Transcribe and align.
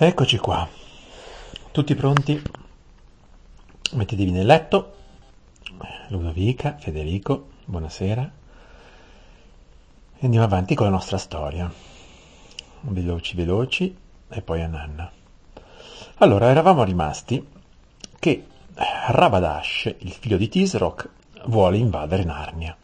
Eccoci 0.00 0.38
qua, 0.38 0.64
tutti 1.72 1.96
pronti? 1.96 2.40
Mettetevi 3.94 4.30
nel 4.30 4.46
letto. 4.46 4.94
Ludovica, 6.10 6.76
Federico, 6.78 7.48
buonasera. 7.64 8.30
Andiamo 10.20 10.44
avanti 10.44 10.76
con 10.76 10.86
la 10.86 10.92
nostra 10.92 11.18
storia. 11.18 11.68
Veloci, 12.82 13.34
veloci, 13.34 13.96
e 14.28 14.40
poi 14.40 14.62
a 14.62 14.68
Nanna. 14.68 15.10
Allora, 16.18 16.48
eravamo 16.48 16.84
rimasti 16.84 17.44
che 18.20 18.46
Rabadash, 19.08 19.96
il 19.98 20.12
figlio 20.12 20.36
di 20.36 20.48
Tisroc, 20.48 21.08
vuole 21.46 21.76
invadere 21.76 22.22
Narnia 22.22 22.76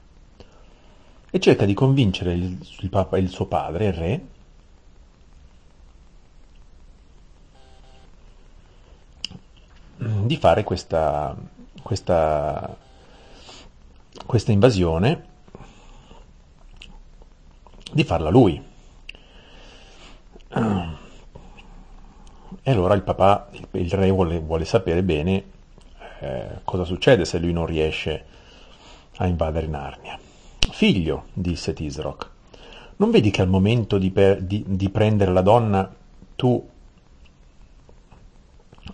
e 1.31 1.39
cerca 1.39 1.65
di 1.65 1.75
convincere 1.75 2.35
il, 2.35 2.59
il, 2.81 2.89
papa, 2.89 3.19
il 3.19 3.29
suo 3.29 3.47
padre, 3.47 3.87
il 3.87 3.93
re, 3.93 4.27
di 10.25 10.37
fare 10.37 10.65
questa, 10.65 11.35
questa, 11.83 12.77
questa 14.27 14.53
invasione, 14.53 15.25
di 17.93 18.05
farla 18.05 18.31
lui. 18.31 18.63
E 22.67 22.71
allora 22.71 22.95
il 22.95 23.03
papà, 23.03 23.49
il, 23.53 23.69
il 23.73 23.91
re 23.91 24.11
vuole, 24.11 24.39
vuole, 24.39 24.65
sapere 24.65 25.03
bene 25.03 25.45
eh, 26.21 26.47
cosa 26.65 26.85
succede 26.85 27.25
se 27.25 27.39
lui 27.39 27.53
non 27.53 27.67
riesce 27.67 28.25
a 29.17 29.27
invadere 29.27 29.67
Narnia. 29.67 30.19
Figlio, 30.71 31.27
disse 31.35 31.73
Tisroc, 31.75 32.31
non 32.97 33.11
vedi 33.11 33.31
che 33.31 33.43
al 33.43 33.49
momento 33.49 33.99
di, 33.99 34.11
per, 34.11 34.41
di, 34.41 34.65
di 34.67 34.89
prendere 34.89 35.33
la 35.33 35.43
donna 35.43 35.93
tu 36.37 36.69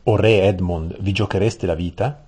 o 0.04 0.16
re 0.16 0.42
Edmond, 0.42 0.96
vi 1.00 1.12
giochereste 1.12 1.66
la 1.66 1.74
vita? 1.74 2.24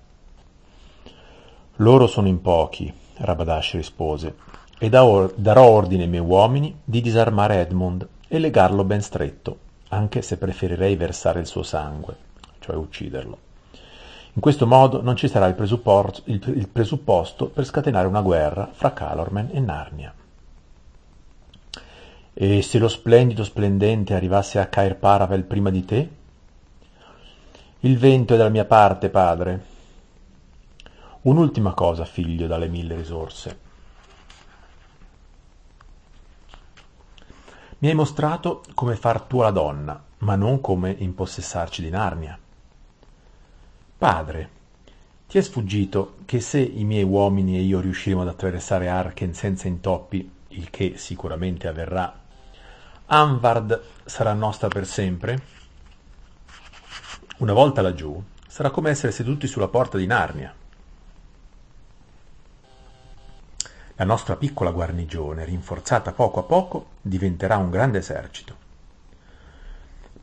Loro 1.77 2.07
sono 2.07 2.27
in 2.27 2.41
pochi, 2.41 2.93
Rabadash 3.17 3.73
rispose, 3.73 4.35
e 4.77 4.89
darò 4.89 5.67
ordine 5.67 6.03
ai 6.03 6.09
miei 6.09 6.23
uomini 6.23 6.75
di 6.83 7.01
disarmare 7.01 7.61
Edmond 7.61 8.07
e 8.27 8.39
legarlo 8.39 8.83
ben 8.83 9.01
stretto, 9.01 9.57
anche 9.89 10.21
se 10.21 10.37
preferirei 10.37 10.95
versare 10.95 11.39
il 11.39 11.45
suo 11.45 11.63
sangue, 11.63 12.15
cioè 12.59 12.75
ucciderlo. 12.75 13.37
In 14.35 14.41
questo 14.41 14.65
modo 14.65 15.01
non 15.01 15.15
ci 15.15 15.27
sarà 15.27 15.45
il 15.45 15.53
presupposto, 15.53 16.21
il, 16.25 16.41
il 16.55 16.67
presupposto 16.67 17.47
per 17.49 17.65
scatenare 17.65 18.07
una 18.07 18.21
guerra 18.21 18.69
fra 18.71 18.91
Calormen 18.91 19.49
e 19.51 19.59
Narnia. 19.59 20.13
E 22.33 22.61
se 22.63 22.79
lo 22.79 22.87
splendido 22.87 23.43
splendente 23.43 24.15
arrivasse 24.15 24.57
a 24.57 24.65
Cair 24.65 24.95
Paravel 24.95 25.43
prima 25.43 25.69
di 25.69 25.85
te? 25.85 26.09
Il 27.85 27.97
vento 27.97 28.33
è 28.33 28.37
dalla 28.37 28.47
mia 28.47 28.63
parte, 28.63 29.09
padre. 29.09 29.65
Un'ultima 31.23 31.73
cosa, 31.73 32.05
figlio, 32.05 32.47
dalle 32.47 32.69
mille 32.69 32.95
risorse. 32.95 33.59
Mi 37.79 37.89
hai 37.89 37.93
mostrato 37.93 38.63
come 38.73 38.95
far 38.95 39.23
tua 39.23 39.43
la 39.43 39.51
donna, 39.51 40.01
ma 40.19 40.35
non 40.35 40.61
come 40.61 40.95
impossessarci 40.97 41.81
di 41.81 41.89
Narnia. 41.89 42.39
Padre, 43.97 44.49
ti 45.27 45.37
è 45.37 45.41
sfuggito 45.41 46.19
che 46.23 46.39
se 46.39 46.61
i 46.61 46.85
miei 46.85 47.03
uomini 47.03 47.57
e 47.57 47.63
io 47.63 47.81
riusciremo 47.81 48.21
ad 48.21 48.29
attraversare 48.29 48.87
Arken 48.87 49.33
senza 49.33 49.67
intoppi, 49.67 50.31
il 50.47 50.69
che 50.69 50.93
sicuramente 50.95 51.67
avverrà, 51.67 52.17
Anvard 53.07 53.83
sarà 54.05 54.31
nostra 54.31 54.69
per 54.69 54.87
sempre? 54.87 55.62
Una 57.37 57.53
volta 57.53 57.81
laggiù, 57.81 58.21
sarà 58.47 58.69
come 58.69 58.91
essere 58.91 59.11
seduti 59.11 59.47
sulla 59.47 59.67
porta 59.67 59.97
di 59.97 60.05
Narnia. 60.05 60.53
La 63.95 64.05
nostra 64.05 64.35
piccola 64.35 64.69
guarnigione, 64.69 65.43
rinforzata 65.43 66.11
poco 66.11 66.41
a 66.41 66.43
poco, 66.43 66.89
diventerà 67.01 67.57
un 67.57 67.71
grande 67.71 67.97
esercito. 67.97 68.55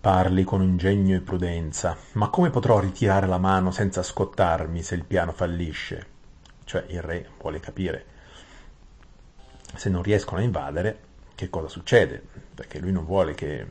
Parli 0.00 0.44
con 0.44 0.62
ingegno 0.62 1.16
e 1.16 1.21
prudenza, 1.21 1.97
ma 2.12 2.28
come 2.28 2.50
potrò 2.50 2.78
ritirare 2.78 3.27
la 3.27 3.38
mano 3.38 3.72
senza 3.72 4.04
scottarmi 4.04 4.81
se 4.81 4.94
il 4.94 5.04
piano 5.04 5.32
fallisce? 5.32 6.06
Cioè 6.62 6.84
il 6.91 7.03
re 7.03 7.31
vuole 7.41 7.59
capire. 7.59 8.06
Se 9.75 9.91
non 9.91 10.03
riescono 10.03 10.41
a 10.41 10.44
invadere, 10.44 11.00
che 11.34 11.50
cosa 11.50 11.66
succede? 11.66 12.22
Perché 12.54 12.78
lui 12.78 12.92
non 12.92 13.04
vuole 13.04 13.34
che 13.34 13.66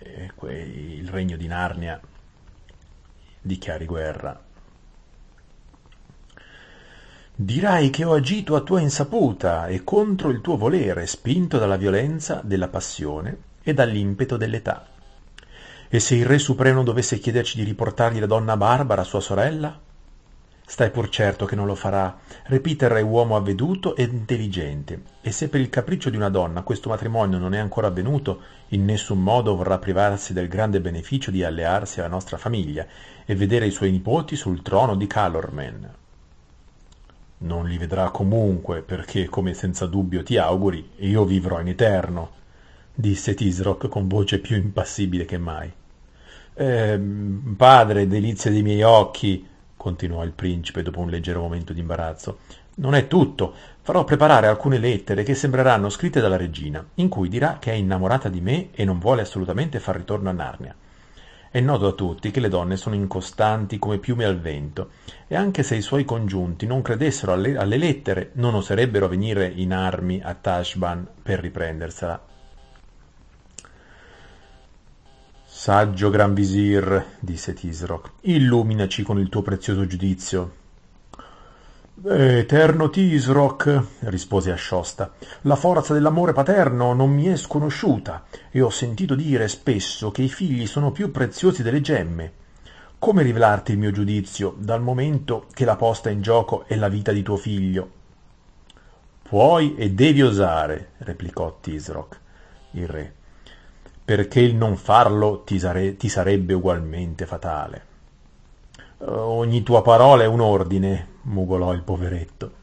eh, 0.00 0.30
il 0.44 1.08
regno 1.08 1.36
di 1.36 1.46
Narnia 1.46 1.98
dichiari 3.42 3.84
guerra. 3.84 4.40
Dirai 7.34 7.90
che 7.90 8.04
ho 8.04 8.12
agito 8.12 8.54
a 8.54 8.60
tua 8.60 8.80
insaputa 8.80 9.66
e 9.66 9.82
contro 9.84 10.30
il 10.30 10.40
tuo 10.40 10.56
volere, 10.56 11.06
spinto 11.06 11.58
dalla 11.58 11.76
violenza 11.76 12.40
della 12.44 12.68
passione 12.68 13.36
e 13.62 13.74
dall'impeto 13.74 14.36
dell'età. 14.36 14.86
E 15.88 16.00
se 16.00 16.14
il 16.14 16.24
Re 16.24 16.38
Supremo 16.38 16.82
dovesse 16.82 17.18
chiederci 17.18 17.56
di 17.56 17.64
riportargli 17.64 18.20
la 18.20 18.26
donna 18.26 18.56
Barbara, 18.56 19.04
sua 19.04 19.20
sorella? 19.20 19.78
Stai 20.64 20.90
pur 20.90 21.08
certo 21.10 21.44
che 21.44 21.54
non 21.54 21.66
lo 21.66 21.74
farà. 21.74 22.18
Repeater 22.44 22.92
è 22.92 23.00
uomo 23.02 23.36
avveduto 23.36 23.94
e 23.94 24.04
intelligente, 24.04 25.02
e 25.20 25.30
se 25.30 25.48
per 25.48 25.60
il 25.60 25.68
capriccio 25.68 26.08
di 26.08 26.16
una 26.16 26.30
donna 26.30 26.62
questo 26.62 26.88
matrimonio 26.88 27.38
non 27.38 27.52
è 27.52 27.58
ancora 27.58 27.88
avvenuto, 27.88 28.40
in 28.68 28.84
nessun 28.84 29.22
modo 29.22 29.54
vorrà 29.54 29.78
privarsi 29.78 30.32
del 30.32 30.48
grande 30.48 30.80
beneficio 30.80 31.30
di 31.30 31.44
allearsi 31.44 31.98
alla 31.98 32.08
nostra 32.08 32.38
famiglia 32.38 32.86
e 33.24 33.34
vedere 33.34 33.66
i 33.66 33.70
suoi 33.70 33.90
nipoti 33.90 34.34
sul 34.34 34.62
trono 34.62 34.96
di 34.96 35.06
Calormen. 35.06 35.94
Non 37.38 37.66
li 37.66 37.76
vedrà 37.76 38.10
comunque, 38.10 38.82
perché, 38.82 39.26
come 39.26 39.52
senza 39.52 39.86
dubbio 39.86 40.22
ti 40.22 40.38
auguri, 40.38 40.90
io 40.98 41.24
vivrò 41.24 41.60
in 41.60 41.68
eterno, 41.68 42.30
disse 42.94 43.34
Tisroc 43.34 43.88
con 43.88 44.06
voce 44.06 44.38
più 44.38 44.56
impassibile 44.56 45.24
che 45.24 45.38
mai. 45.38 45.70
Eh, 46.54 47.00
padre, 47.56 48.06
delizia 48.06 48.50
dei 48.50 48.62
miei 48.62 48.82
occhi, 48.82 49.48
continuò 49.82 50.22
il 50.22 50.30
principe 50.30 50.82
dopo 50.82 51.00
un 51.00 51.10
leggero 51.10 51.40
momento 51.40 51.72
di 51.72 51.80
imbarazzo. 51.80 52.38
Non 52.76 52.94
è 52.94 53.08
tutto. 53.08 53.52
Farò 53.80 54.04
preparare 54.04 54.46
alcune 54.46 54.78
lettere 54.78 55.24
che 55.24 55.34
sembreranno 55.34 55.88
scritte 55.88 56.20
dalla 56.20 56.36
regina, 56.36 56.86
in 56.94 57.08
cui 57.08 57.28
dirà 57.28 57.56
che 57.58 57.72
è 57.72 57.74
innamorata 57.74 58.28
di 58.28 58.40
me 58.40 58.68
e 58.70 58.84
non 58.84 59.00
vuole 59.00 59.22
assolutamente 59.22 59.80
far 59.80 59.96
ritorno 59.96 60.28
a 60.28 60.32
Narnia. 60.32 60.72
È 61.50 61.58
noto 61.58 61.88
a 61.88 61.92
tutti 61.92 62.30
che 62.30 62.38
le 62.38 62.48
donne 62.48 62.76
sono 62.76 62.94
incostanti 62.94 63.80
come 63.80 63.98
piume 63.98 64.24
al 64.24 64.38
vento, 64.38 64.90
e 65.26 65.34
anche 65.34 65.64
se 65.64 65.74
i 65.74 65.82
suoi 65.82 66.04
congiunti 66.04 66.64
non 66.64 66.80
credessero 66.80 67.32
alle, 67.32 67.56
alle 67.56 67.76
lettere, 67.76 68.30
non 68.34 68.54
oserebbero 68.54 69.08
venire 69.08 69.52
in 69.52 69.72
armi 69.74 70.20
a 70.22 70.32
Tashban 70.34 71.06
per 71.22 71.40
riprendersela. 71.40 72.31
Saggio 75.62 76.10
Gran 76.10 76.34
Visir, 76.34 77.04
disse 77.20 77.54
Tisroc, 77.54 78.14
illuminaci 78.22 79.04
con 79.04 79.20
il 79.20 79.28
tuo 79.28 79.42
prezioso 79.42 79.86
giudizio. 79.86 80.54
Eterno 82.04 82.90
Tisroc, 82.90 83.80
rispose 84.00 84.50
Asciosta, 84.50 85.12
la 85.42 85.54
forza 85.54 85.94
dell'amore 85.94 86.32
paterno 86.32 86.94
non 86.94 87.10
mi 87.10 87.26
è 87.26 87.36
sconosciuta 87.36 88.24
e 88.50 88.60
ho 88.60 88.70
sentito 88.70 89.14
dire 89.14 89.46
spesso 89.46 90.10
che 90.10 90.22
i 90.22 90.28
figli 90.28 90.66
sono 90.66 90.90
più 90.90 91.12
preziosi 91.12 91.62
delle 91.62 91.80
gemme. 91.80 92.32
Come 92.98 93.22
rivelarti 93.22 93.70
il 93.70 93.78
mio 93.78 93.92
giudizio 93.92 94.56
dal 94.58 94.82
momento 94.82 95.46
che 95.52 95.64
la 95.64 95.76
posta 95.76 96.10
in 96.10 96.22
gioco 96.22 96.64
è 96.66 96.74
la 96.74 96.88
vita 96.88 97.12
di 97.12 97.22
tuo 97.22 97.36
figlio? 97.36 97.90
Puoi 99.22 99.76
e 99.76 99.92
devi 99.92 100.22
osare, 100.22 100.94
replicò 100.96 101.58
Tisroc, 101.60 102.18
il 102.72 102.88
re, 102.88 103.14
perché 104.04 104.40
il 104.40 104.54
non 104.54 104.76
farlo 104.76 105.42
ti, 105.44 105.58
sare- 105.58 105.96
ti 105.96 106.08
sarebbe 106.08 106.54
ugualmente 106.54 107.26
fatale. 107.26 107.90
Ogni 109.04 109.62
tua 109.62 109.82
parola 109.82 110.22
è 110.22 110.26
un 110.26 110.40
ordine, 110.40 111.08
mugolò 111.22 111.72
il 111.72 111.82
poveretto. 111.82 112.60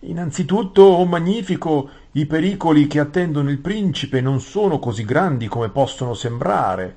Innanzitutto, 0.00 0.82
oh 0.82 1.04
magnifico, 1.04 1.88
i 2.12 2.24
pericoli 2.26 2.86
che 2.86 3.00
attendono 3.00 3.50
il 3.50 3.58
principe 3.58 4.20
non 4.20 4.40
sono 4.40 4.78
così 4.78 5.04
grandi 5.04 5.46
come 5.46 5.68
possono 5.68 6.14
sembrare. 6.14 6.96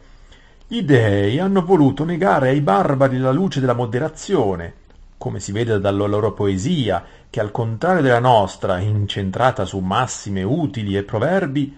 I 0.69 0.85
dei 0.85 1.37
hanno 1.37 1.63
voluto 1.63 2.05
negare 2.05 2.49
ai 2.49 2.61
barbari 2.61 3.17
la 3.17 3.31
luce 3.31 3.59
della 3.59 3.73
moderazione, 3.73 4.73
come 5.17 5.39
si 5.39 5.51
vede 5.51 5.79
dalla 5.79 6.05
loro 6.05 6.31
poesia, 6.31 7.03
che 7.29 7.39
al 7.39 7.51
contrario 7.51 8.01
della 8.01 8.19
nostra, 8.19 8.79
incentrata 8.79 9.65
su 9.65 9.79
massime 9.79 10.41
utili 10.43 10.95
e 10.95 11.03
proverbi, 11.03 11.77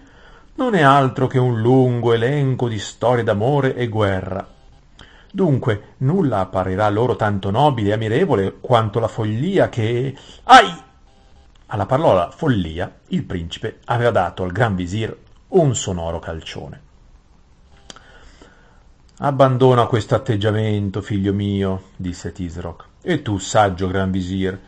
non 0.56 0.74
è 0.74 0.82
altro 0.82 1.26
che 1.26 1.38
un 1.38 1.60
lungo 1.60 2.12
elenco 2.12 2.68
di 2.68 2.78
storie 2.78 3.22
d'amore 3.22 3.74
e 3.74 3.88
guerra. 3.88 4.46
Dunque 5.30 5.94
nulla 5.98 6.40
apparirà 6.40 6.88
loro 6.88 7.14
tanto 7.14 7.50
nobile 7.50 7.90
e 7.90 7.92
ammirevole 7.92 8.56
quanto 8.60 8.98
la 8.98 9.08
follia 9.08 9.68
che... 9.68 10.16
Ai! 10.44 10.84
Alla 11.66 11.84
parola 11.84 12.30
follia 12.30 13.00
il 13.08 13.24
principe 13.24 13.80
aveva 13.84 14.10
dato 14.10 14.44
al 14.44 14.52
gran 14.52 14.74
visir 14.74 15.14
un 15.48 15.74
sonoro 15.74 16.20
calcione. 16.20 16.80
Abbandona 19.18 19.86
questo 19.86 20.14
atteggiamento, 20.14 21.02
figlio 21.02 21.32
mio, 21.32 21.88
disse 21.96 22.32
Tisroc, 22.32 22.84
e 23.02 23.22
tu, 23.22 23.38
saggio 23.38 23.88
gran 23.88 24.10
visir, 24.10 24.58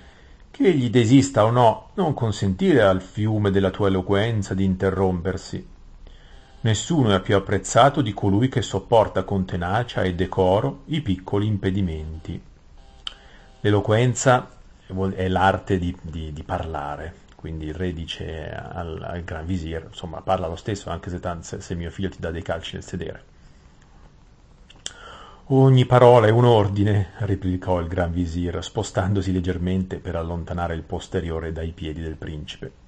che 0.51 0.67
egli 0.67 0.91
desista 0.91 1.45
o 1.45 1.51
no, 1.51 1.91
non 1.95 2.15
consentire 2.15 2.83
al 2.83 3.01
fiume 3.01 3.51
della 3.51 3.71
tua 3.71 3.89
eloquenza 3.89 4.55
di 4.55 4.65
interrompersi. 4.65 5.77
Nessuno 6.61 7.15
è 7.15 7.21
più 7.21 7.37
apprezzato 7.37 8.03
di 8.03 8.13
colui 8.13 8.49
che 8.49 8.63
sopporta 8.63 9.23
con 9.23 9.45
tenacia 9.45 10.03
e 10.03 10.15
decoro 10.15 10.81
i 10.87 11.01
piccoli 11.03 11.47
impedimenti. 11.47 12.43
L'eloquenza 13.61 14.49
è 15.15 15.29
l'arte 15.29 15.79
di, 15.79 15.97
di, 16.03 16.33
di 16.33 16.43
parlare, 16.43 17.15
quindi 17.37 17.67
il 17.67 17.75
re 17.75 17.93
dice 17.93 18.51
al, 18.51 19.01
al, 19.01 19.23
gran 19.23 19.47
visir, 19.47 19.85
insomma 19.87 20.21
parla 20.21 20.49
lo 20.49 20.57
stesso 20.57 20.91
anche 20.91 21.11
se, 21.11 21.21
se, 21.43 21.61
se 21.61 21.75
mio 21.77 21.91
figlio 21.91 22.09
ti 22.09 22.19
dà 22.19 22.33
dei 22.33 22.43
calci 22.43 22.75
nel 22.75 22.85
sedere. 22.85 23.23
Ogni 25.51 25.87
parola 25.87 26.27
è 26.27 26.31
un 26.31 26.45
ordine, 26.45 27.11
replicò 27.19 27.79
il 27.79 27.87
gran 27.87 28.11
visir, 28.11 28.63
spostandosi 28.65 29.31
leggermente 29.33 29.99
per 29.99 30.17
allontanare 30.17 30.75
il 30.75 30.83
posteriore 30.83 31.53
dai 31.53 31.71
piedi 31.71 32.03
del 32.03 32.17
principe. 32.17 32.87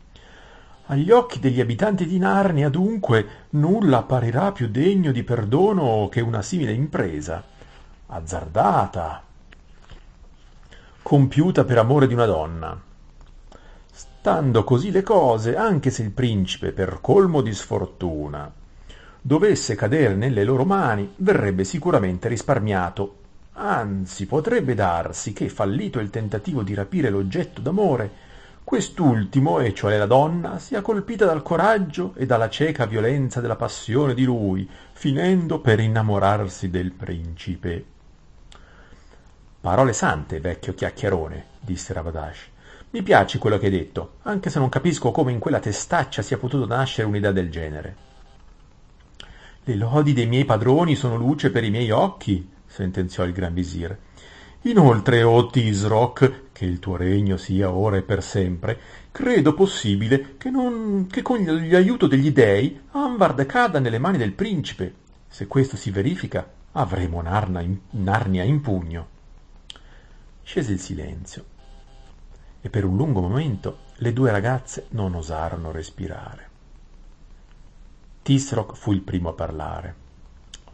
Agli 0.91 1.13
occhi 1.13 1.39
degli 1.39 1.61
abitanti 1.61 2.05
di 2.05 2.19
Narnia, 2.19 2.69
dunque, 2.69 3.47
nulla 3.51 3.99
apparirà 3.99 4.51
più 4.51 4.69
degno 4.69 5.13
di 5.13 5.23
perdono 5.23 6.09
che 6.11 6.21
una 6.21 6.43
simile 6.43 6.73
impresa, 6.73 7.45
azzardata, 8.09 9.23
compiuta 11.01 11.63
per 11.63 11.79
amore 11.79 12.09
di 12.09 12.15
una 12.15 12.25
donna. 12.25 12.77
Stando 13.93 14.65
così 14.65 14.91
le 14.91 15.05
cose, 15.05 15.55
anche 15.55 15.91
se 15.91 16.03
il 16.03 16.11
principe, 16.11 16.73
per 16.73 16.99
colmo 17.01 17.41
di 17.41 17.55
sfortuna, 17.55 18.53
dovesse 19.21 19.77
cadere 19.77 20.17
nelle 20.17 20.43
loro 20.43 20.65
mani, 20.65 21.13
verrebbe 21.19 21.63
sicuramente 21.63 22.27
risparmiato. 22.27 23.19
Anzi, 23.53 24.27
potrebbe 24.27 24.75
darsi 24.75 25.33
che, 25.35 25.49
fallito 25.51 26.01
il 26.01 26.11
tentativo 26.11 26.65
di 26.65 26.75
rapire 26.75 27.11
l'oggetto 27.11 27.61
d'amore, 27.61 28.30
quest'ultimo, 28.71 29.59
e 29.59 29.75
cioè 29.75 29.99
la 29.99 30.07
donna, 30.07 30.61
sia 30.61 30.81
colpita 30.81 31.25
dal 31.25 31.43
coraggio 31.43 32.15
e 32.15 32.25
dalla 32.25 32.49
cieca 32.49 32.87
violenza 32.87 33.41
della 33.41 33.57
passione 33.57 34.15
di 34.15 34.23
lui, 34.23 34.71
finendo 34.93 35.59
per 35.59 35.81
innamorarsi 35.81 36.71
del 36.71 36.93
principe. 36.93 37.85
Parole 39.61 39.93
sante, 39.93 40.39
vecchio 40.39 40.75
chiacchierone, 40.75 41.47
disse 41.59 41.93
Rabadash. 41.93 42.49
Mi 42.91 43.03
piace 43.03 43.39
quello 43.39 43.59
che 43.59 43.67
hai 43.67 43.73
detto, 43.73 44.19
anche 44.23 44.51
se 44.51 44.61
non 44.61 44.69
capisco 44.69 45.11
come 45.11 45.33
in 45.33 45.41
quella 45.41 45.59
testaccia 45.59 46.23
sia 46.23 46.39
potuto 46.39 46.65
nascere 46.65 47.09
un'idea 47.09 47.33
del 47.33 47.51
genere. 47.51 47.97
Le 49.65 49.75
lodi 49.75 50.13
dei 50.13 50.29
miei 50.29 50.45
padroni 50.45 50.95
sono 50.95 51.17
luce 51.17 51.51
per 51.51 51.65
i 51.65 51.71
miei 51.71 51.91
occhi, 51.91 52.49
sentenziò 52.67 53.25
il 53.25 53.33
gran 53.33 53.53
visir. 53.53 53.99
Inoltre, 54.65 55.23
o 55.23 55.47
Tisroc, 55.47 56.49
che 56.53 56.67
il 56.67 56.81
tuo 56.81 56.97
regno 56.97 57.39
sia 57.39 57.71
ora 57.71 57.97
e 57.97 58.03
per 58.03 58.23
sempre, 58.23 58.79
credo 59.11 59.55
possibile 59.55 60.37
che, 60.37 60.51
non, 60.51 61.07
che 61.11 61.23
con 61.23 61.43
l'aiuto 61.43 62.07
degli 62.07 62.31
dei 62.31 62.79
Anvard 62.91 63.47
cada 63.47 63.79
nelle 63.79 63.99
mani 63.99 64.19
del 64.19 64.33
principe. 64.33 64.95
Se 65.29 65.47
questo 65.47 65.77
si 65.77 65.91
verifica, 65.91 66.47
avremo 66.73 67.23
Narnia 67.23 67.61
in, 67.61 67.79
Narnia 67.91 68.43
in 68.43 68.61
pugno. 68.61 69.09
Scese 70.43 70.73
il 70.73 70.81
silenzio 70.81 71.45
e 72.61 72.69
per 72.69 72.85
un 72.85 72.97
lungo 72.97 73.23
momento 73.23 73.79
le 73.97 74.13
due 74.13 74.31
ragazze 74.31 74.89
non 74.91 75.15
osarono 75.15 75.71
respirare. 75.71 76.49
Tisroc 78.21 78.75
fu 78.75 78.93
il 78.93 79.01
primo 79.01 79.31
a 79.31 79.33
parlare. 79.33 79.95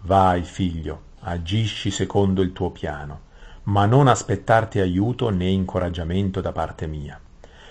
Vai, 0.00 0.42
figlio, 0.42 1.02
agisci 1.20 1.92
secondo 1.92 2.42
il 2.42 2.52
tuo 2.52 2.70
piano, 2.70 3.20
ma 3.66 3.86
non 3.86 4.06
aspettarti 4.06 4.78
aiuto 4.78 5.28
né 5.30 5.48
incoraggiamento 5.48 6.40
da 6.40 6.52
parte 6.52 6.86
mia. 6.86 7.20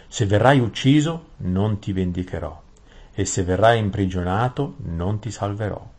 Se 0.08 0.26
verrai 0.26 0.60
ucciso, 0.60 1.28
non 1.38 1.80
ti 1.80 1.94
vendicherò, 1.94 2.62
e 3.14 3.26
se 3.26 3.44
verrai 3.44 3.80
imprigionato, 3.80 4.76
non 4.78 5.20
ti 5.20 5.32
salverò. 5.32 5.94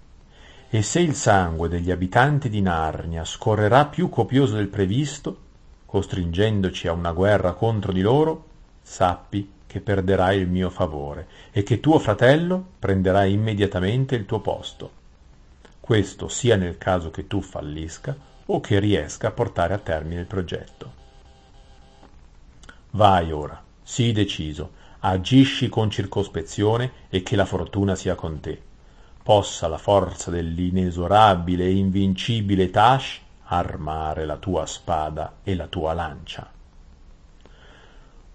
E 0.69 0.83
se 0.83 1.01
il 1.01 1.15
sangue 1.15 1.69
degli 1.69 1.91
abitanti 1.91 2.49
di 2.49 2.61
Narnia 2.61 3.25
scorrerà 3.25 3.87
più 3.87 4.09
copioso 4.09 4.57
del 4.57 4.69
previsto, 4.69 5.39
costringendoci 5.87 6.89
a 6.89 6.93
una 6.93 7.13
guerra 7.13 7.53
contro 7.53 7.93
di 7.93 8.03
loro, 8.03 8.45
sappi 8.83 9.51
che 9.67 9.81
perderai 9.81 10.39
il 10.39 10.49
mio 10.49 10.69
favore 10.69 11.27
e 11.53 11.63
che 11.63 11.81
tuo 11.81 11.99
fratello 11.99 12.65
prenderà 12.79 13.25
immediatamente 13.25 14.15
il 14.15 14.27
tuo 14.27 14.41
posto. 14.41 14.91
Questo 15.81 16.29
sia 16.29 16.57
nel 16.57 16.77
caso 16.77 17.11
che 17.11 17.27
tu 17.27 17.41
fallisca 17.41 18.35
o 18.47 18.61
che 18.61 18.79
riesca 18.79 19.29
a 19.29 19.33
portare 19.33 19.75
a 19.75 19.79
termine 19.79 20.21
il 20.21 20.27
progetto. 20.27 20.93
Vai 22.91 23.33
ora, 23.33 23.63
sii 23.83 24.13
deciso, 24.13 24.73
agisci 25.01 25.69
con 25.69 25.91
circospezione 25.91 26.93
e 27.09 27.23
che 27.23 27.37
la 27.37 27.45
fortuna 27.45 27.95
sia 27.95 28.15
con 28.15 28.41
te. 28.41 28.61
Possa 29.23 29.69
la 29.69 29.79
forza 29.79 30.31
dell'inesorabile 30.31 31.65
e 31.65 31.77
invincibile 31.77 32.71
Tash 32.71 33.21
armare 33.49 34.25
la 34.25 34.37
tua 34.37 34.67
spada 34.67 35.37
e 35.43 35.55
la 35.55 35.67
tua 35.67 35.93
lancia. 35.93 36.51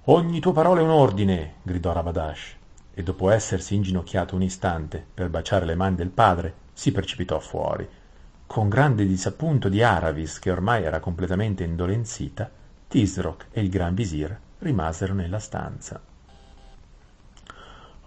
Ogni 0.06 0.40
tua 0.40 0.54
parola 0.54 0.82
è 0.82 0.84
un 0.84 0.90
ordine, 0.90 1.56
gridò 1.62 1.92
Rabadash, 1.92 2.56
e 2.94 3.04
dopo 3.04 3.30
essersi 3.30 3.76
inginocchiato 3.76 4.36
un 4.36 4.42
istante 4.42 5.06
per 5.14 5.30
baciare 5.30 5.66
le 5.66 5.76
mani 5.76 5.96
del 5.96 6.10
padre, 6.10 6.54
si 6.74 6.92
precipitò 6.92 7.40
fuori. 7.40 7.88
Con 8.52 8.68
grande 8.68 9.06
disappunto 9.06 9.70
di 9.70 9.82
Aravis, 9.82 10.38
che 10.38 10.52
ormai 10.52 10.84
era 10.84 11.00
completamente 11.00 11.64
indolenzita, 11.64 12.52
Tisroc 12.90 13.46
e 13.50 13.62
il 13.62 13.70
gran 13.70 13.94
visir 13.94 14.38
rimasero 14.60 15.14
nella 15.14 15.40
stanza. 15.40 16.02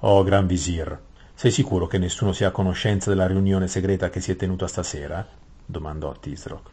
Oh, 0.01 0.23
gran 0.23 0.47
visir, 0.47 1.01
sei 1.33 1.51
sicuro 1.51 1.87
che 1.87 1.97
nessuno 1.97 2.35
sia 2.35 2.49
a 2.49 2.51
conoscenza 2.51 3.09
della 3.09 3.27
riunione 3.27 3.69
segreta 3.69 4.11
che 4.11 4.21
si 4.21 4.33
è 4.33 4.37
tenuta 4.37 4.67
stasera? 4.67 5.27
domandò 5.65 6.13
Tisroc. 6.13 6.69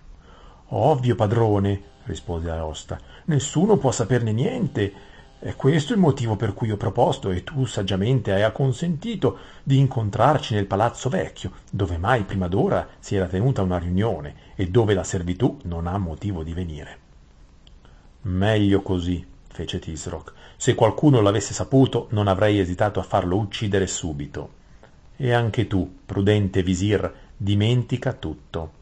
Ovvio, 0.73 1.15
padrone, 1.15 1.81
rispose 2.03 2.50
Aosta. 2.50 3.00
Nessuno 3.27 3.77
può 3.77 3.94
saperne 3.94 4.33
niente. 4.33 4.94
È 5.44 5.56
questo 5.56 5.94
il 5.94 6.00
motivo 6.00 6.36
per 6.36 6.54
cui 6.54 6.70
ho 6.70 6.78
proposto, 6.78 7.32
e 7.32 7.44
tu 7.44 7.66
saggiamente 7.66 8.32
hai 8.32 8.44
acconsentito, 8.44 9.40
di 9.64 9.80
incontrarci 9.80 10.54
nel 10.54 10.68
palazzo 10.68 11.10
vecchio, 11.10 11.54
dove 11.72 11.98
mai 11.98 12.26
prima 12.26 12.48
d'ora 12.48 12.88
si 13.00 13.16
era 13.16 13.26
tenuta 13.26 13.64
una 13.64 13.80
riunione 13.80 14.36
e 14.54 14.68
dove 14.68 14.94
la 14.94 15.04
servitù 15.04 15.57
non 15.64 15.88
ha 15.88 15.98
motivo 15.98 16.44
di 16.44 16.54
venire. 16.54 16.98
Meglio 18.21 18.83
così, 18.83 19.26
fece 19.48 19.80
Tisroc. 19.80 20.31
Se 20.57 20.76
qualcuno 20.76 21.21
l'avesse 21.21 21.56
saputo, 21.56 22.06
non 22.12 22.28
avrei 22.28 22.60
esitato 22.60 23.00
a 23.00 23.04
farlo 23.04 23.38
uccidere 23.38 23.88
subito. 23.88 24.50
E 25.16 25.33
anche 25.33 25.66
tu, 25.66 26.02
prudente 26.06 26.62
visir, 26.62 27.12
dimentica 27.36 28.14
tutto 28.14 28.74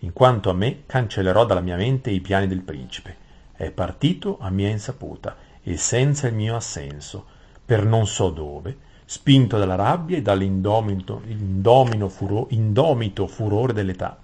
in 0.00 0.12
quanto 0.12 0.50
a 0.50 0.54
me 0.54 0.82
cancellerò 0.86 1.46
dalla 1.46 1.60
mia 1.60 1.76
mente 1.76 2.10
i 2.10 2.20
piani 2.20 2.48
del 2.48 2.62
principe. 2.62 3.16
È 3.52 3.70
partito 3.70 4.38
a 4.40 4.50
mia 4.50 4.70
insaputa 4.70 5.36
e 5.62 5.76
senza 5.76 6.28
il 6.28 6.34
mio 6.34 6.56
assenso, 6.56 7.24
per 7.64 7.84
non 7.84 8.06
so 8.06 8.30
dove, 8.30 8.88
spinto 9.04 9.58
dalla 9.58 9.74
rabbia 9.74 10.16
e 10.16 10.22
dall'indomito 10.22 11.22
indomito 11.26 13.26
furore 13.26 13.72
dell'età. 13.72 14.18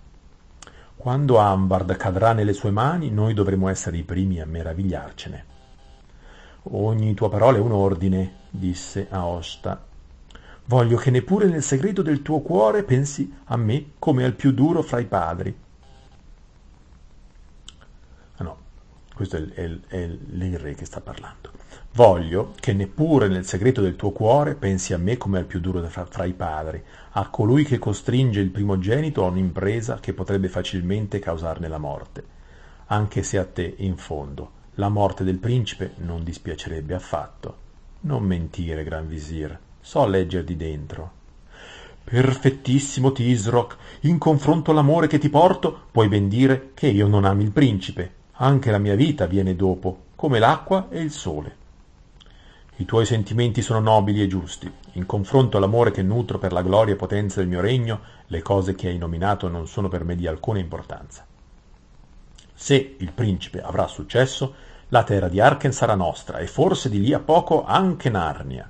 Quando 0.96 1.38
Ambard 1.38 1.96
cadrà 1.96 2.32
nelle 2.32 2.52
sue 2.52 2.70
mani, 2.70 3.10
noi 3.10 3.34
dovremo 3.34 3.68
essere 3.68 3.96
i 3.96 4.02
primi 4.02 4.40
a 4.40 4.46
meravigliarcene. 4.46 5.44
Ogni 6.70 7.14
tua 7.14 7.28
parola 7.28 7.58
è 7.58 7.60
un 7.60 7.72
ordine, 7.72 8.34
disse 8.50 9.06
Aosta. 9.10 9.84
Voglio 10.64 10.96
che 10.96 11.10
neppure 11.10 11.46
nel 11.46 11.62
segreto 11.62 12.02
del 12.02 12.22
tuo 12.22 12.40
cuore 12.40 12.82
pensi 12.82 13.32
a 13.44 13.56
me 13.56 13.90
come 14.00 14.24
al 14.24 14.32
più 14.32 14.52
duro 14.52 14.82
fra 14.82 14.98
i 14.98 15.04
padri, 15.04 15.56
Questo 19.16 19.38
è, 19.38 19.78
è, 19.86 19.96
il 19.96 20.58
re 20.58 20.74
che 20.74 20.84
sta 20.84 21.00
parlando. 21.00 21.52
Voglio 21.94 22.52
che 22.60 22.74
neppure 22.74 23.28
nel 23.28 23.46
segreto 23.46 23.80
del 23.80 23.96
tuo 23.96 24.10
cuore 24.10 24.56
pensi 24.56 24.92
a 24.92 24.98
me 24.98 25.16
come 25.16 25.38
al 25.38 25.46
più 25.46 25.58
duro 25.58 25.82
fra, 25.84 26.04
fra 26.04 26.26
i 26.26 26.34
padri, 26.34 26.82
a 27.12 27.30
colui 27.30 27.64
che 27.64 27.78
costringe 27.78 28.40
il 28.40 28.50
primogenito 28.50 29.24
a 29.24 29.30
un'impresa 29.30 30.00
che 30.00 30.12
potrebbe 30.12 30.48
facilmente 30.48 31.18
causarne 31.18 31.66
la 31.66 31.78
morte, 31.78 32.24
anche 32.88 33.22
se 33.22 33.38
a 33.38 33.46
te, 33.46 33.76
in 33.78 33.96
fondo, 33.96 34.50
la 34.74 34.90
morte 34.90 35.24
del 35.24 35.38
principe 35.38 35.92
non 35.96 36.22
dispiacerebbe 36.22 36.92
affatto. 36.92 37.56
Non 38.00 38.22
mentire, 38.22 38.84
gran 38.84 39.08
visir, 39.08 39.58
so 39.80 40.06
legger 40.06 40.44
di 40.44 40.58
dentro. 40.58 41.10
Perfettissimo 42.04 43.12
Tisroc, 43.12 43.78
in 44.00 44.18
confronto 44.18 44.72
all'amore 44.72 45.06
che 45.06 45.16
ti 45.16 45.30
porto, 45.30 45.86
puoi 45.90 46.08
ben 46.08 46.28
dire 46.28 46.72
che 46.74 46.88
io 46.88 47.06
non 47.06 47.24
ami 47.24 47.44
il 47.44 47.50
principe, 47.50 48.15
anche 48.36 48.70
la 48.70 48.78
mia 48.78 48.94
vita 48.94 49.26
viene 49.26 49.56
dopo, 49.56 50.04
come 50.16 50.38
l'acqua 50.38 50.88
e 50.90 51.00
il 51.00 51.10
sole. 51.10 51.64
I 52.76 52.84
tuoi 52.84 53.06
sentimenti 53.06 53.62
sono 53.62 53.80
nobili 53.80 54.20
e 54.20 54.26
giusti. 54.26 54.70
In 54.92 55.06
confronto 55.06 55.56
all'amore 55.56 55.90
che 55.90 56.02
nutro 56.02 56.38
per 56.38 56.52
la 56.52 56.62
gloria 56.62 56.92
e 56.92 56.96
potenza 56.96 57.40
del 57.40 57.48
mio 57.48 57.60
regno, 57.60 58.00
le 58.26 58.42
cose 58.42 58.74
che 58.74 58.88
hai 58.88 58.98
nominato 58.98 59.48
non 59.48 59.66
sono 59.66 59.88
per 59.88 60.04
me 60.04 60.14
di 60.14 60.26
alcuna 60.26 60.58
importanza. 60.58 61.24
Se 62.52 62.96
il 62.98 63.12
principe 63.12 63.62
avrà 63.62 63.86
successo, 63.86 64.54
la 64.88 65.04
terra 65.04 65.28
di 65.28 65.40
Arken 65.40 65.72
sarà 65.72 65.94
nostra 65.94 66.38
e 66.38 66.46
forse 66.46 66.90
di 66.90 67.00
lì 67.00 67.14
a 67.14 67.20
poco 67.20 67.64
anche 67.64 68.10
Narnia. 68.10 68.68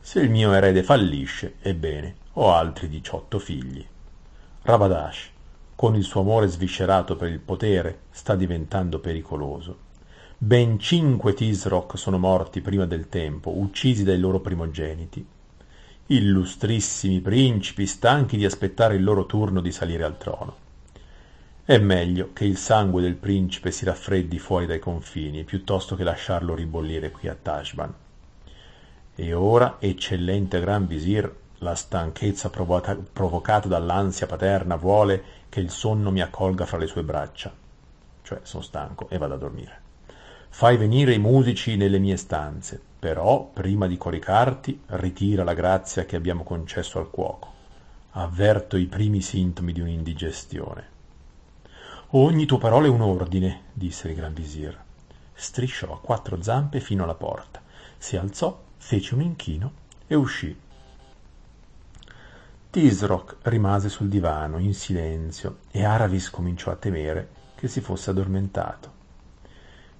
Se 0.00 0.20
il 0.20 0.30
mio 0.30 0.52
erede 0.52 0.84
fallisce, 0.84 1.54
ebbene, 1.60 2.14
ho 2.34 2.52
altri 2.52 2.88
diciotto 2.88 3.40
figli. 3.40 3.84
Rabadash, 4.62 5.30
con 5.76 5.94
il 5.94 6.04
suo 6.04 6.22
amore 6.22 6.46
sviscerato 6.46 7.16
per 7.16 7.28
il 7.28 7.38
potere, 7.38 8.00
sta 8.10 8.34
diventando 8.34 8.98
pericoloso. 8.98 9.84
Ben 10.38 10.78
cinque 10.78 11.34
Tisroc 11.34 11.98
sono 11.98 12.18
morti 12.18 12.62
prima 12.62 12.86
del 12.86 13.10
tempo, 13.10 13.58
uccisi 13.58 14.02
dai 14.02 14.18
loro 14.18 14.40
primogeniti. 14.40 15.24
Illustrissimi 16.06 17.20
principi, 17.20 17.86
stanchi 17.86 18.38
di 18.38 18.46
aspettare 18.46 18.94
il 18.94 19.04
loro 19.04 19.26
turno 19.26 19.60
di 19.60 19.70
salire 19.70 20.04
al 20.04 20.16
trono. 20.16 20.56
È 21.62 21.78
meglio 21.78 22.30
che 22.32 22.44
il 22.44 22.56
sangue 22.56 23.02
del 23.02 23.16
principe 23.16 23.70
si 23.70 23.84
raffreddi 23.84 24.38
fuori 24.38 24.66
dai 24.66 24.78
confini, 24.78 25.44
piuttosto 25.44 25.94
che 25.94 26.04
lasciarlo 26.04 26.54
ribollire 26.54 27.10
qui 27.10 27.28
a 27.28 27.36
Tashban. 27.40 27.92
E 29.14 29.32
ora, 29.34 29.76
eccellente 29.80 30.60
Gran 30.60 30.86
Visir, 30.86 31.34
la 31.58 31.74
stanchezza 31.74 32.50
provoca- 32.50 32.98
provocata 33.12 33.68
dall'ansia 33.68 34.26
paterna 34.26 34.76
vuole 34.76 35.22
che 35.48 35.60
il 35.60 35.70
sonno 35.70 36.10
mi 36.10 36.20
accolga 36.20 36.66
fra 36.66 36.78
le 36.78 36.86
sue 36.86 37.02
braccia. 37.02 37.52
Cioè, 38.22 38.40
sono 38.42 38.62
stanco 38.62 39.08
e 39.08 39.18
vado 39.18 39.34
a 39.34 39.38
dormire. 39.38 39.80
Fai 40.48 40.76
venire 40.76 41.14
i 41.14 41.18
musici 41.18 41.76
nelle 41.76 41.98
mie 41.98 42.16
stanze, 42.16 42.80
però, 42.98 43.44
prima 43.44 43.86
di 43.86 43.96
coricarti, 43.96 44.82
ritira 44.86 45.44
la 45.44 45.54
grazia 45.54 46.04
che 46.04 46.16
abbiamo 46.16 46.42
concesso 46.42 46.98
al 46.98 47.10
cuoco. 47.10 47.52
Avverto 48.12 48.76
i 48.76 48.86
primi 48.86 49.20
sintomi 49.20 49.72
di 49.72 49.80
un'indigestione. 49.80 50.94
Ogni 52.10 52.46
tua 52.46 52.58
parola 52.58 52.86
è 52.86 52.90
un 52.90 53.02
ordine, 53.02 53.64
disse 53.72 54.08
il 54.08 54.14
gran 54.14 54.32
visir. 54.32 54.78
Strisciò 55.34 55.92
a 55.92 56.00
quattro 56.00 56.40
zampe 56.40 56.80
fino 56.80 57.04
alla 57.04 57.14
porta, 57.14 57.60
si 57.98 58.16
alzò, 58.16 58.58
fece 58.78 59.14
un 59.14 59.20
inchino 59.20 59.72
e 60.06 60.14
uscì. 60.14 60.56
Tisroc 62.76 63.36
rimase 63.44 63.88
sul 63.88 64.08
divano, 64.08 64.58
in 64.58 64.74
silenzio, 64.74 65.60
e 65.70 65.82
Aravis 65.82 66.28
cominciò 66.28 66.70
a 66.70 66.76
temere 66.76 67.28
che 67.54 67.68
si 67.68 67.80
fosse 67.80 68.10
addormentato. 68.10 68.92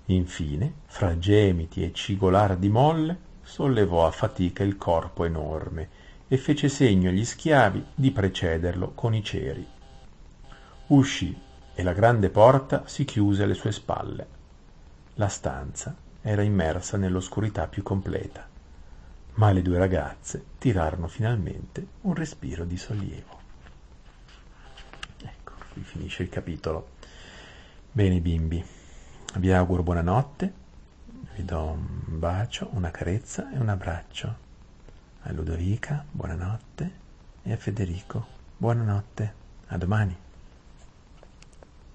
Infine, 0.05 0.75
fra 0.85 1.19
gemiti 1.19 1.83
e 1.83 1.95
cigolar 1.95 2.59
di 2.59 2.69
molle, 2.69 3.17
sollevò 3.41 4.07
a 4.07 4.11
fatica 4.11 4.63
il 4.63 4.77
corpo 4.77 5.25
enorme 5.25 5.89
e 6.29 6.37
fece 6.37 6.69
segno 6.69 7.09
agli 7.09 7.25
schiavi 7.25 7.83
di 7.95 8.11
precederlo 8.11 8.93
con 8.95 9.15
i 9.15 9.25
ceri. 9.25 9.67
Uscì 10.89 11.35
e 11.75 11.83
la 11.83 11.95
grande 11.95 12.29
porta 12.29 12.83
si 12.85 13.07
chiuse 13.07 13.45
alle 13.45 13.55
sue 13.55 13.73
spalle. 13.73 14.27
La 15.15 15.29
stanza 15.29 15.97
era 16.21 16.43
immersa 16.43 16.99
nell'oscurità 16.99 17.69
più 17.69 17.83
completa, 17.83 18.47
ma 19.37 19.51
le 19.51 19.63
due 19.63 19.79
ragazze 19.79 20.45
tirarono 20.59 21.09
finalmente 21.09 21.87
un 22.03 22.15
respiro 22.15 22.65
di 22.65 22.77
sollievo. 22.77 23.39
Ecco, 25.23 25.53
qui 25.73 25.83
finisce 25.83 26.23
il 26.23 26.29
capitolo. 26.29 26.91
Bene 27.93 28.21
bimbi, 28.21 28.65
vi 29.37 29.53
auguro 29.53 29.83
buonanotte, 29.83 30.53
vi 31.35 31.45
do 31.45 31.63
un 31.65 32.19
bacio, 32.19 32.69
una 32.73 32.91
carezza 32.91 33.53
e 33.53 33.59
un 33.59 33.69
abbraccio. 33.69 34.45
A 35.23 35.33
Ludovica, 35.33 36.05
buonanotte, 36.11 36.91
e 37.43 37.53
a 37.53 37.57
Federico, 37.57 38.27
buonanotte. 38.57 39.45
A 39.69 39.77
domani. 39.77 40.26